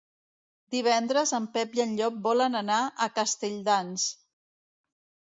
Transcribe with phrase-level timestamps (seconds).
[0.75, 4.07] Divendres en Pep i en Llop volen anar a Castelldans.